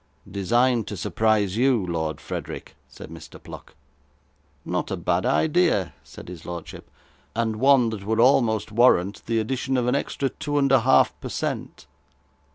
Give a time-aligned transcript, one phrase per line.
[0.31, 3.37] 'Designed to surprise you, Lord Frederick,' said Mr.
[3.39, 3.75] Pluck.
[4.65, 6.89] 'Not a bad idea,' said his lordship,
[7.35, 11.13] 'and one that would almost warrant the addition of an extra two and a half
[11.21, 11.85] per cent.